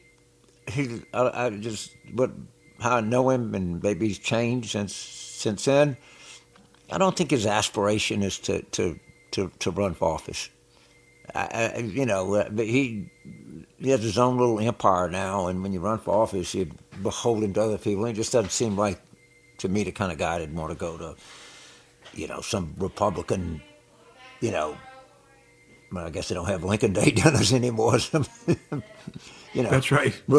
[0.67, 1.01] he.
[1.13, 2.31] I, I just what
[2.79, 5.97] how I know him, and maybe he's changed since since then.
[6.91, 8.99] I don't think his aspiration is to to
[9.31, 10.49] to, to run for office.
[11.35, 13.11] I, I, you know, uh, he
[13.77, 16.67] he has his own little empire now, and when you run for office, you're
[17.03, 18.05] beholden to other people.
[18.05, 19.01] He just doesn't seem like
[19.57, 21.15] to me the kind of guy that'd want to go to
[22.17, 23.61] you know, some Republican,
[24.41, 24.75] you know,
[25.91, 27.97] well, I guess they don't have Lincoln Day dinners anymore.
[28.47, 30.13] you know, that's right.
[30.27, 30.33] he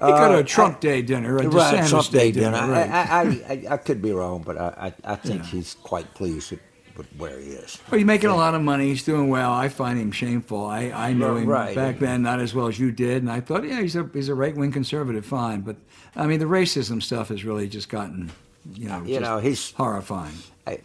[0.00, 2.60] got a uh, Trump I, Day dinner, a right, Trump Day, Day dinner.
[2.60, 2.72] dinner.
[2.72, 2.90] Right.
[2.90, 5.48] I, I, I, could be wrong, but I, I, think yeah.
[5.48, 6.60] he's quite pleased with,
[6.96, 7.78] with, where he is.
[7.90, 8.88] Well, he's making a lot of money.
[8.88, 9.52] He's doing well.
[9.52, 10.66] I find him shameful.
[10.66, 11.74] I, I knew him right.
[11.74, 14.28] back then not as well as you did, and I thought, yeah, he's a he's
[14.28, 15.60] a right wing conservative, fine.
[15.60, 15.76] But
[16.16, 18.32] I mean, the racism stuff has really just gotten
[18.74, 20.34] you know, you know he's horrifying.
[20.66, 20.80] I,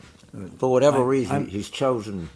[0.57, 2.29] for whatever I, reason, I'm, he's chosen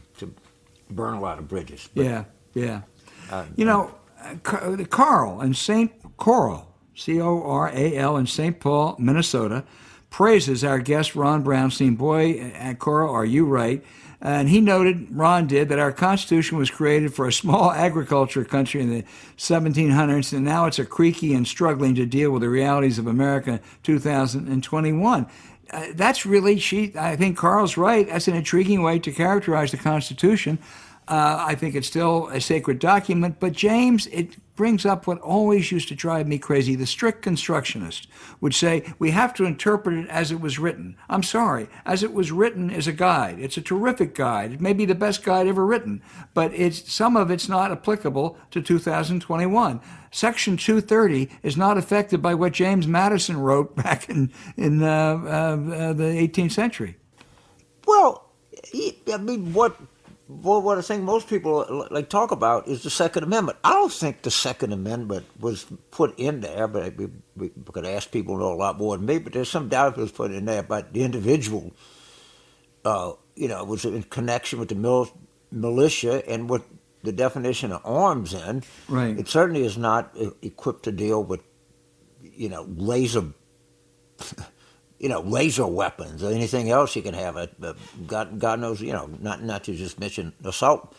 [0.90, 1.90] burn a lot of bridges.
[1.94, 2.24] But, yeah,
[2.54, 2.82] yeah.
[3.30, 4.36] Uh, you know, uh,
[4.90, 5.92] Carl in St.
[6.18, 8.60] Coral, C O R A L in St.
[8.60, 9.64] Paul, Minnesota,
[10.10, 11.98] praises our guest Ron Brownstein.
[11.98, 13.84] Boy, uh, Cora, are you right?
[14.20, 18.82] And he noted, Ron did, that our Constitution was created for a small agriculture country
[18.82, 19.04] in the
[19.38, 23.60] 1700s, and now it's a creaky and struggling to deal with the realities of America
[23.84, 25.28] 2021.
[25.70, 28.08] Uh, that's really, she, I think Carl's right.
[28.08, 30.60] That's an intriguing way to characterize the Constitution.
[31.08, 35.72] Uh, I think it's still a sacred document, but James, it brings up what always
[35.72, 36.76] used to drive me crazy.
[36.76, 38.08] The strict constructionist
[38.42, 40.98] would say, we have to interpret it as it was written.
[41.08, 43.40] I'm sorry, as it was written is a guide.
[43.40, 44.52] It's a terrific guide.
[44.52, 46.02] It may be the best guide ever written,
[46.34, 49.80] but it's, some of it's not applicable to 2021.
[50.12, 55.94] Section 230 is not affected by what James Madison wrote back in, in uh, uh,
[55.94, 56.98] the 18th century.
[57.86, 58.26] Well,
[58.74, 59.78] I mean, what
[60.30, 63.58] well, what I think most people like talk about is the Second Amendment.
[63.64, 68.12] I don't think the Second Amendment was put in there, but we, we could ask
[68.12, 69.20] people who know a lot more than me.
[69.20, 71.72] But there's some doubt it was put in there about the individual.
[72.84, 75.10] Uh, you know, was in connection with the mil-
[75.52, 76.64] militia and what
[77.04, 78.64] the definition of arms in.
[78.90, 79.18] Right.
[79.18, 81.42] It certainly is not equipped to deal with,
[82.22, 83.34] you know, laser
[85.00, 87.38] you know, laser weapons or anything else you can have.
[87.38, 87.54] It,
[88.08, 90.96] God, God knows, you know, not not to just mention assault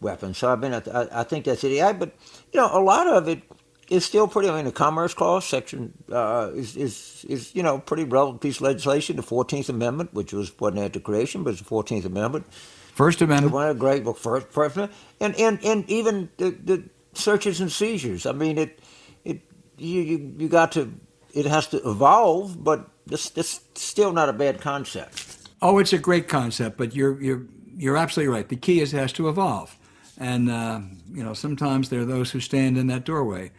[0.00, 0.38] weapons.
[0.38, 1.72] So I mean, I, I think that's it.
[1.72, 2.14] Yeah, but
[2.52, 3.42] you know, a lot of it
[3.88, 4.48] is still pretty.
[4.48, 8.56] I mean, the Commerce Clause section uh, is is is you know pretty relevant piece
[8.56, 9.16] of legislation.
[9.16, 12.46] The Fourteenth Amendment, which was wasn't at the creation, but it's the Fourteenth Amendment.
[12.94, 13.54] First Amendment.
[13.54, 16.84] One of the great book, first, first and and and even the, the
[17.14, 18.26] searches and seizures.
[18.26, 18.78] I mean, it
[19.24, 19.40] it
[19.78, 20.92] you you, you got to
[21.32, 25.48] it has to evolve, but this this still not a bad concept.
[25.60, 28.48] Oh, it's a great concept, but you're you're you're absolutely right.
[28.48, 29.76] The key is it has to evolve,
[30.18, 30.80] and uh,
[31.12, 33.50] you know sometimes there are those who stand in that doorway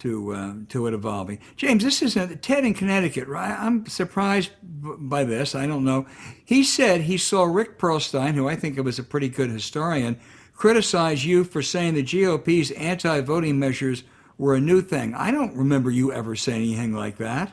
[0.00, 1.38] to uh, to it evolving.
[1.56, 3.56] James, this is a, Ted in Connecticut, right?
[3.58, 5.54] I'm surprised by this.
[5.54, 6.06] I don't know.
[6.44, 10.20] He said he saw Rick Perlstein, who I think of as a pretty good historian,
[10.54, 14.04] criticize you for saying the GOP's anti-voting measures
[14.38, 15.14] were a new thing.
[15.14, 17.52] I don't remember you ever saying anything like that.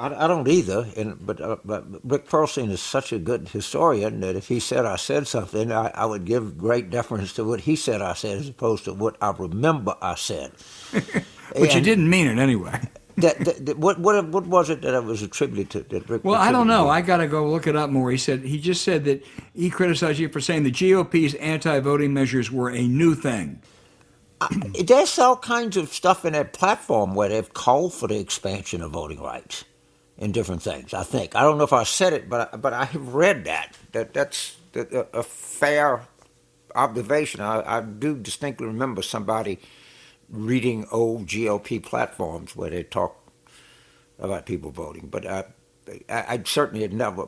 [0.00, 4.20] I, I don't either, and but, uh, but Rick Perlstein is such a good historian
[4.20, 7.60] that if he said I said something, I, I would give great deference to what
[7.60, 10.52] he said I said as opposed to what I remember I said.
[10.92, 12.80] but you didn't mean it anyway.
[13.16, 15.82] that, that, that, what, what, what was it that it was attributed to?
[15.94, 16.88] That Rick well, I don't know.
[16.88, 18.10] I got to go look it up more.
[18.10, 19.22] He said he just said that
[19.54, 23.60] he criticized you for saying the GOP's anti-voting measures were a new thing.
[24.82, 28.92] there's all kinds of stuff in that platform where they've called for the expansion of
[28.92, 29.66] voting rights
[30.20, 30.94] in different things.
[30.94, 33.76] I think I don't know if I said it, but but I have read that
[33.92, 36.02] that that's a fair
[36.74, 37.40] observation.
[37.40, 39.58] I, I do distinctly remember somebody
[40.28, 43.16] reading old GOP platforms where they talk
[44.18, 45.44] about people voting, but I,
[46.08, 47.26] I, I certainly had never,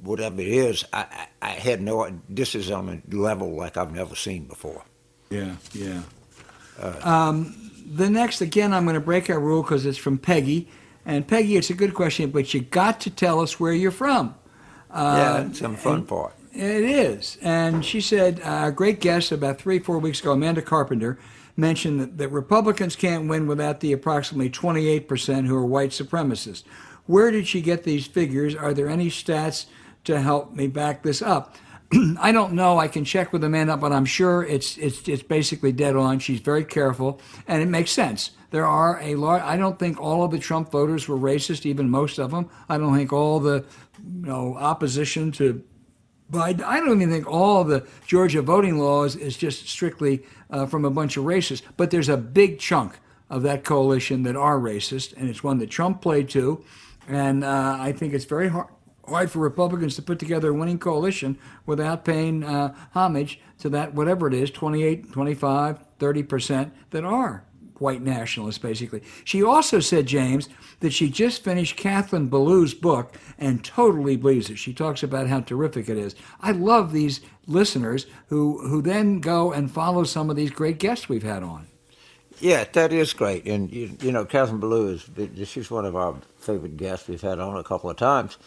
[0.00, 2.10] whatever it is, I, I had no.
[2.28, 4.82] This is on a level like I've never seen before.
[5.30, 6.02] Yeah, yeah.
[6.78, 10.68] Uh, um, the next, again, I'm going to break our rule because it's from Peggy.
[11.06, 14.34] And Peggy, it's a good question, but you got to tell us where you're from.
[14.90, 16.34] Uh, yeah, some fun part.
[16.52, 17.36] It is.
[17.42, 21.18] And she said, uh, a great guest about three, four weeks ago, Amanda Carpenter,
[21.56, 26.62] mentioned that, that Republicans can't win without the approximately 28% who are white supremacists.
[27.06, 28.54] Where did she get these figures?
[28.54, 29.66] Are there any stats
[30.04, 31.56] to help me back this up?
[32.20, 32.78] I don't know.
[32.78, 36.18] I can check with Amanda, but I'm sure it's it's it's basically dead on.
[36.18, 38.30] She's very careful, and it makes sense.
[38.54, 39.40] There are a lot.
[39.40, 42.48] I don't think all of the Trump voters were racist, even most of them.
[42.68, 43.64] I don't think all the
[43.98, 45.64] you know opposition to
[46.30, 46.62] Biden.
[46.62, 50.90] I don't even think all the Georgia voting laws is just strictly uh, from a
[50.90, 51.62] bunch of racists.
[51.76, 55.68] But there's a big chunk of that coalition that are racist, and it's one that
[55.68, 56.62] Trump played to.
[57.08, 58.68] And uh, I think it's very hard
[59.08, 63.94] hard for Republicans to put together a winning coalition without paying uh, homage to that,
[63.94, 67.44] whatever it is, 28, 25, 30% that are
[67.84, 69.02] white nationalists, basically.
[69.24, 70.48] She also said, James,
[70.80, 74.56] that she just finished Kathleen Belew's book and totally believes it.
[74.56, 76.16] She talks about how terrific it is.
[76.40, 81.08] I love these listeners who, who then go and follow some of these great guests
[81.08, 81.66] we've had on.
[82.40, 83.46] Yeah, that is great.
[83.46, 87.38] And, you, you know, Kathleen Belew is, she's one of our favorite guests we've had
[87.38, 88.38] on a couple of times.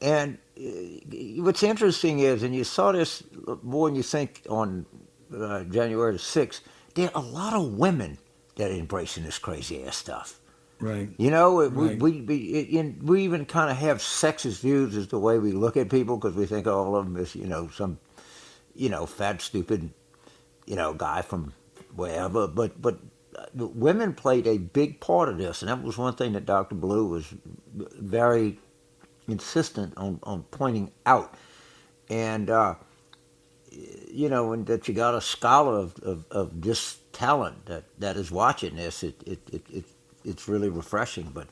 [0.00, 3.24] And uh, what's interesting is, and you saw this
[3.62, 4.86] more than you think on
[5.36, 6.60] uh, January 6th,
[6.94, 8.18] there are a lot of women
[8.58, 10.38] that are embracing this crazy ass stuff.
[10.80, 11.08] Right.
[11.16, 11.98] You know, right.
[11.98, 15.88] we, we, we even kind of have sexist views as the way we look at
[15.88, 17.98] people because we think all of them is, you know, some,
[18.74, 19.90] you know, fat, stupid,
[20.66, 21.52] you know, guy from
[21.94, 22.46] wherever.
[22.46, 22.98] But, but
[23.54, 26.74] women played a big part of this, and that was one thing that Dr.
[26.74, 27.32] Blue was
[27.74, 28.58] very
[29.28, 31.34] insistent on, on pointing out.
[32.08, 32.74] And, uh,
[33.70, 38.16] you know, and that you got a scholar of, of, of this talent that, that
[38.16, 39.84] is watching this, it, it, it, it,
[40.24, 41.30] it's really refreshing.
[41.34, 41.48] But,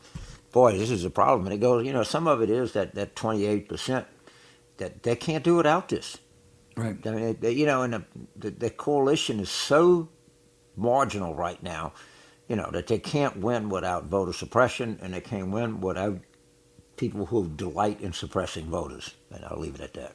[0.53, 1.47] boy, this is a problem.
[1.47, 4.07] And it goes, you know, some of it is that, that 28%
[4.77, 6.19] that they can't do without this.
[6.77, 6.97] Right.
[7.05, 8.05] I mean, you know, and the,
[8.37, 10.09] the, the coalition is so
[10.77, 11.93] marginal right now,
[12.49, 16.21] you know, that they can't win without voter suppression and they can't win without
[16.97, 19.15] people who delight in suppressing voters.
[19.33, 20.15] And I'll leave it at that.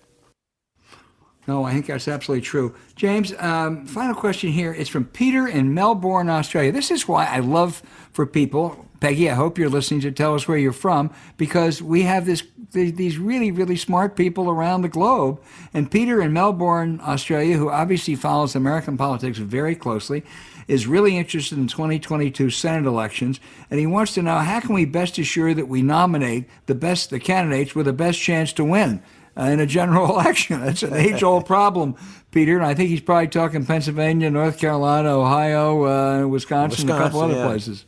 [1.47, 2.75] No, I think that's absolutely true.
[2.95, 6.71] James, um, final question here is from Peter in Melbourne, Australia.
[6.71, 10.47] This is why I love for people, Peggy, I hope you're listening to tell us
[10.47, 15.41] where you're from, because we have this these really, really smart people around the globe.
[15.73, 20.23] And Peter in Melbourne, Australia, who obviously follows American politics very closely,
[20.69, 24.85] is really interested in 2022 Senate elections, and he wants to know how can we
[24.85, 29.01] best assure that we nominate the best the candidates with the best chance to win
[29.37, 30.61] in a general election.
[30.63, 31.95] It's an age-old problem,
[32.31, 36.99] Peter, and I think he's probably talking Pennsylvania, North Carolina, Ohio, uh, Wisconsin, Wisconsin, and
[36.99, 37.45] a couple other yeah.
[37.45, 37.85] places.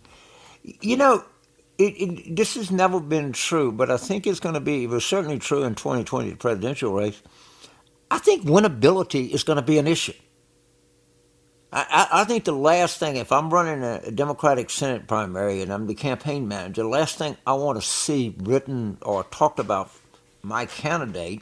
[0.81, 1.23] You know,
[1.77, 4.85] it, it, this has never been true, but I think it's going to be.
[4.85, 7.21] It was certainly true in 2020, the presidential race.
[8.09, 10.13] I think winnability is going to be an issue.
[11.75, 15.87] I, I, think the last thing, if I'm running a, Democratic Senate primary and I'm
[15.87, 19.89] the campaign manager, the last thing I want to see written or talked about
[20.43, 21.41] my candidate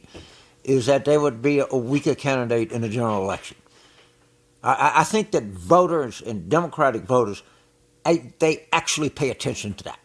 [0.63, 3.57] is that they would be a weaker candidate in a general election.
[4.63, 7.41] I, I think that voters and Democratic voters,
[8.05, 9.99] they actually pay attention to that.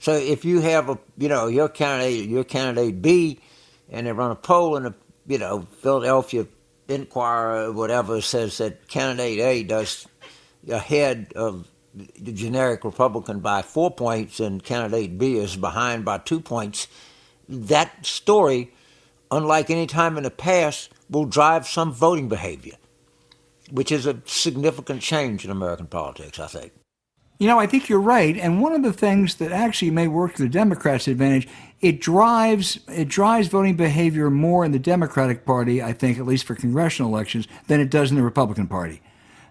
[0.00, 3.40] So if you have a, you know, your candidate, your candidate B,
[3.88, 4.94] and they run a poll in the,
[5.26, 6.46] you know, Philadelphia
[6.86, 10.06] Inquirer whatever says that candidate A does
[10.68, 16.40] ahead of the generic Republican by four points and candidate B is behind by two
[16.40, 16.88] points,
[17.48, 18.72] that story,
[19.30, 22.74] unlike any time in the past, will drive some voting behavior,
[23.70, 26.72] which is a significant change in American politics, I think.
[27.38, 28.36] You know, I think you're right.
[28.36, 31.48] And one of the things that actually may work to the Democrats' advantage,
[31.80, 36.46] it drives it drives voting behavior more in the Democratic Party, I think, at least
[36.46, 39.02] for congressional elections, than it does in the Republican Party.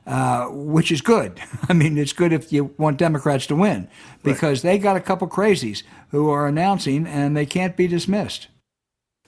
[0.05, 1.39] Uh, which is good.
[1.69, 3.87] I mean, it's good if you want Democrats to win
[4.21, 4.73] because right.
[4.73, 8.49] they got a couple crazies who are announcing and they can't be dismissed.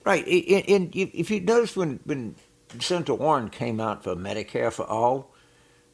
[0.04, 0.26] Right.
[0.26, 2.36] And, and if you notice when, when
[2.78, 5.34] Senator Warren came out for Medicare for all,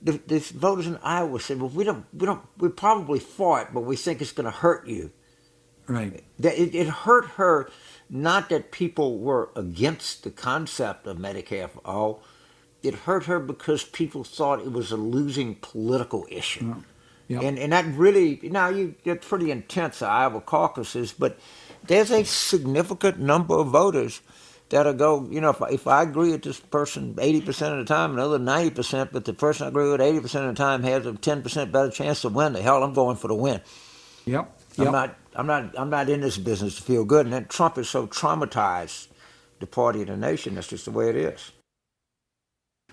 [0.03, 3.83] the, the voters in Iowa said, "Well, we don't, we don't, we probably fought, but
[3.83, 5.13] we think it's going to hurt you."
[5.87, 6.25] Right.
[6.39, 7.71] That it, it, hurt her,
[8.11, 12.23] not that people were against the concept of Medicare for all.
[12.83, 16.77] It hurt her because people thought it was a losing political issue.
[17.29, 17.43] Yep.
[17.43, 21.39] And and that really now you get pretty intense the Iowa caucuses, but
[21.85, 24.21] there's a significant number of voters
[24.73, 28.13] that'll go, you know, if, if I agree with this person 80% of the time,
[28.13, 31.71] another 90%, but the person I agree with 80% of the time has a 10%
[31.71, 33.61] better chance to win, the hell, I'm going for the win.
[34.25, 34.61] Yep.
[34.77, 34.87] yep.
[34.87, 37.27] I'm not, I'm not, I'm not in this business to feel good.
[37.27, 39.09] And then Trump is so traumatized
[39.61, 40.55] the party and the nation.
[40.55, 41.53] That's just the way it is.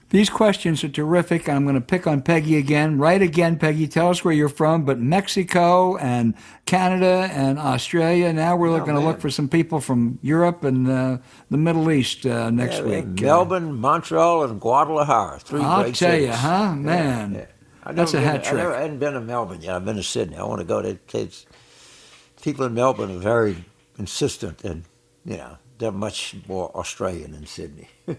[0.10, 1.48] These questions are terrific.
[1.48, 2.98] I'm going to pick on Peggy again.
[2.98, 3.88] Right again, Peggy.
[3.88, 4.84] Tell us where you're from.
[4.84, 6.34] But Mexico and
[6.66, 8.34] Canada and Australia.
[8.34, 11.18] Now we're oh, going to look for some people from Europe and uh,
[11.52, 13.22] the Middle East uh, next yeah, week.
[13.22, 15.40] Melbourne, Montreal, and Guadalajara.
[15.40, 16.28] Three I'll great tell cities.
[16.28, 17.34] you, huh, man.
[17.34, 17.40] Yeah,
[17.86, 17.92] yeah.
[17.94, 18.56] That's a hat trick.
[18.56, 19.76] I, never, I hadn't been to Melbourne yet.
[19.76, 20.38] I've been to Sydney.
[20.38, 20.98] I want to go to.
[21.14, 21.46] It's,
[22.42, 23.64] people in Melbourne are very
[24.00, 24.86] insistent, and
[25.24, 27.90] you know they're much more Australian than Sydney.
[28.08, 28.16] I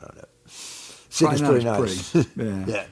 [0.00, 0.24] don't know.
[1.14, 2.10] Sydney's pretty nice.
[2.10, 2.28] Pretty.
[2.36, 2.64] yeah.
[2.66, 2.86] yeah.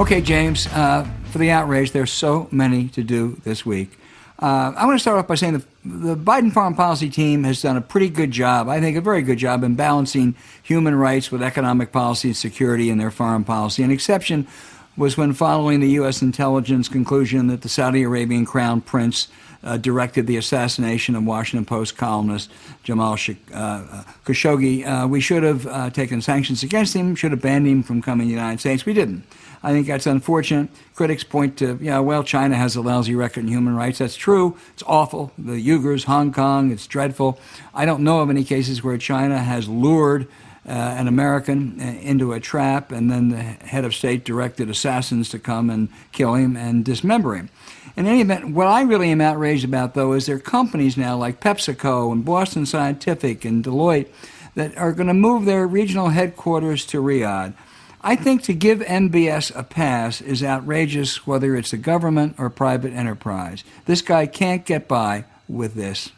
[0.00, 3.96] Okay, James, uh, for the outrage, there's so many to do this week.
[4.40, 7.62] Uh, I want to start off by saying the, the Biden foreign policy team has
[7.62, 11.30] done a pretty good job, I think a very good job, in balancing human rights
[11.30, 13.84] with economic policy and security in their foreign policy.
[13.84, 14.48] An exception
[14.96, 16.22] was when, following the U.S.
[16.22, 19.28] intelligence conclusion that the Saudi Arabian crown prince
[19.64, 22.50] uh, directed the assassination of Washington Post columnist
[22.82, 24.86] Jamal uh, uh, Khashoggi.
[24.86, 28.34] Uh, we should have taken sanctions against him, should have banned him from coming to
[28.34, 28.86] the United States.
[28.86, 29.24] We didn't.
[29.62, 30.68] I think that's unfortunate.
[30.94, 33.98] Critics point to, yeah, well, China has a lousy record in human rights.
[33.98, 34.58] That's true.
[34.74, 35.32] It's awful.
[35.38, 37.38] The Uyghurs, Hong Kong, it's dreadful.
[37.74, 40.28] I don't know of any cases where China has lured
[40.66, 45.38] uh, an American into a trap, and then the head of state directed assassins to
[45.38, 47.48] come and kill him and dismember him.
[47.96, 51.16] In any event, what I really am outraged about, though, is there are companies now
[51.16, 54.08] like PepsiCo and Boston Scientific and Deloitte
[54.56, 57.54] that are going to move their regional headquarters to Riyadh.
[58.00, 62.92] I think to give MBS a pass is outrageous, whether it's a government or private
[62.92, 63.64] enterprise.
[63.86, 66.10] This guy can't get by with this.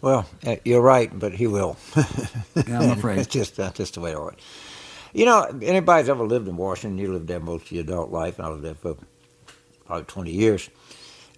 [0.00, 1.76] Well, uh, you're right, but he will.
[1.96, 3.18] yeah, I'm afraid.
[3.18, 4.42] it's just that's just the way it works.
[5.12, 8.38] You know, anybody's ever lived in Washington, you lived there most of your adult life,
[8.38, 8.96] and I lived there for
[9.88, 10.70] probably 20 years.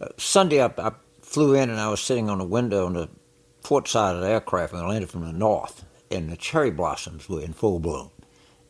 [0.01, 0.93] Uh, Sunday, I, I,
[1.23, 3.09] flew in and I was sitting on a window on the
[3.63, 7.29] port side of the aircraft, and I landed from the north, and the cherry blossoms
[7.29, 8.11] were in full bloom.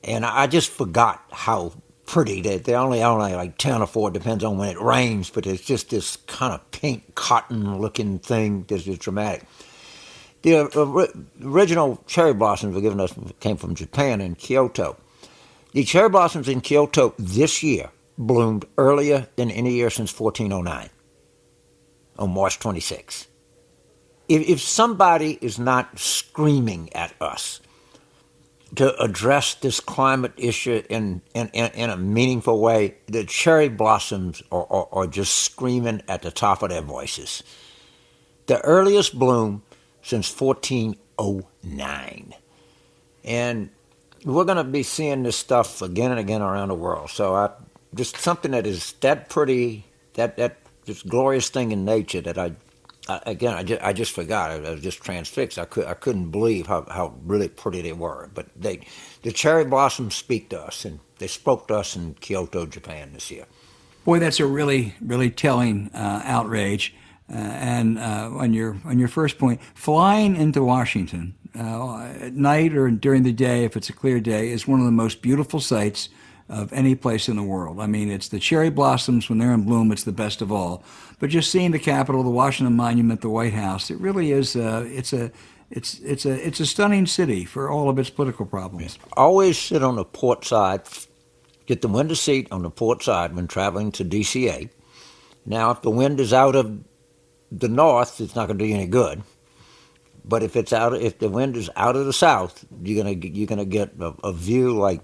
[0.05, 1.73] And I, just forgot how
[2.07, 5.47] pretty they they're only only like 10 or 4 depends on when it rains but
[5.47, 9.45] it's just this kind of pink cotton looking thing that's just dramatic
[10.43, 11.11] the
[11.43, 14.97] original cherry blossoms were given us came from Japan in Kyoto.
[15.73, 17.91] The cherry blossoms in Kyoto this year
[18.21, 20.91] bloomed earlier than any year since 1409,
[22.19, 23.27] on March 26.
[24.29, 27.61] If, if somebody is not screaming at us
[28.77, 34.43] to address this climate issue in, in, in, in a meaningful way, the cherry blossoms
[34.53, 37.43] are, are, are just screaming at the top of their voices.
[38.47, 39.63] The earliest bloom
[40.03, 42.35] since 1409.
[43.25, 43.71] And
[44.25, 47.11] we're going to be seeing this stuff again and again around the world.
[47.11, 47.51] So I
[47.95, 49.85] just something that is that pretty,
[50.15, 52.53] that that just glorious thing in nature that I,
[53.09, 54.51] I again I just, I just forgot.
[54.51, 55.59] I, was just transfixed.
[55.59, 58.31] I could I couldn't believe how, how really pretty they were.
[58.35, 58.81] But they,
[59.23, 63.31] the cherry blossoms speak to us, and they spoke to us in Kyoto, Japan this
[63.31, 63.47] year.
[64.05, 66.95] Boy, that's a really really telling uh, outrage.
[67.33, 72.75] Uh, and uh, on your on your first point, flying into Washington uh, at night
[72.75, 75.61] or during the day, if it's a clear day, is one of the most beautiful
[75.61, 76.09] sights
[76.51, 77.81] of any place in the world.
[77.81, 80.83] I mean, it's the cherry blossoms when they're in bloom; it's the best of all.
[81.19, 84.57] But just seeing the Capitol, the Washington Monument, the White House, it really is.
[84.57, 85.31] Uh, it's a
[85.71, 88.99] it's it's a it's a stunning city for all of its political problems.
[89.17, 90.83] Always sit on the port side.
[91.67, 94.71] Get the window seat on the port side when traveling to DCA.
[95.47, 96.81] Now, if the wind is out of
[97.53, 99.23] the north, it's not going to do you any good.
[100.25, 103.47] But if it's out, if the wind is out of the south, you're gonna you're
[103.47, 105.03] gonna get a, a view like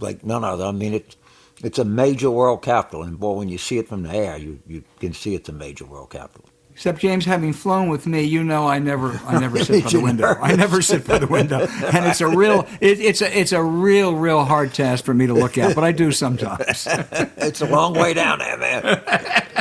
[0.00, 0.64] like none other.
[0.64, 1.16] I mean, it's
[1.62, 4.60] it's a major world capital, and boy, when you see it from the air, you
[4.66, 6.46] you can see it's a major world capital.
[6.72, 10.00] Except James, having flown with me, you know I never I never sit by the
[10.00, 10.34] window.
[10.40, 13.62] I never sit by the window, and it's a real it, it's a it's a
[13.62, 16.88] real real hard task for me to look at, but I do sometimes.
[17.36, 19.02] it's a long way down there, man.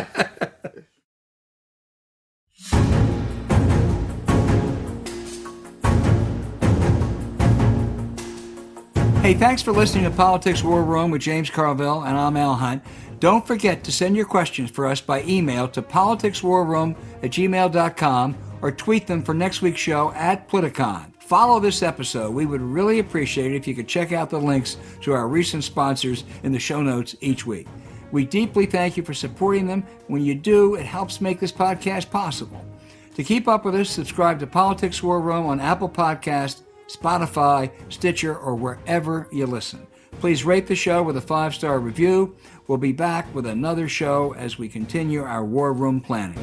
[9.30, 12.82] Hey, thanks for listening to Politics War Room with James Carville, and I'm Al Hunt.
[13.20, 18.72] Don't forget to send your questions for us by email to politicswarroom at gmail.com or
[18.72, 21.14] tweet them for next week's show at Politicon.
[21.20, 22.34] Follow this episode.
[22.34, 25.64] We would really appreciate it if you could check out the links to our recent
[25.64, 27.68] sponsors in the show notes each week.
[28.12, 29.84] We deeply thank you for supporting them.
[30.08, 32.66] When you do, it helps make this podcast possible.
[33.14, 38.36] To keep up with us, subscribe to Politics War Room on Apple Podcast Spotify, Stitcher,
[38.36, 39.86] or wherever you listen.
[40.20, 42.36] Please rate the show with a five star review.
[42.68, 46.38] We'll be back with another show as we continue our war room planning.